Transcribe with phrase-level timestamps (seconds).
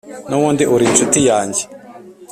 [0.29, 1.63] n’ubundi ur’inshuti yange